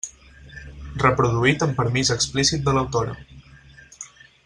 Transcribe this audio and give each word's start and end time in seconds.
Reproduït 1.03 1.65
amb 1.67 1.77
permís 1.83 2.13
explícit 2.17 2.65
de 2.71 2.75
l'autora. 2.79 3.15